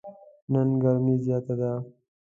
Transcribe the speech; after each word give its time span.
نن 0.51 0.69
ګرمي 0.81 1.15
زیاته 1.25 1.53
ده. 1.59 1.71